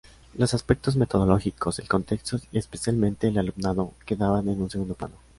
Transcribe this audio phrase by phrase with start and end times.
[0.33, 5.13] Los aspectos metodológicos, el contexto y, especialmente, el alumnado, quedaban en un segundo plano.